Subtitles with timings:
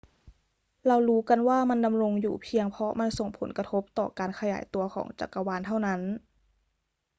[0.87, 6.01] เรารู้กันว่ามันดำรงอยู่เพียงเพราะมันส่งผลกระทบต่อการขยายตัวของจักรวาลเท่านั้น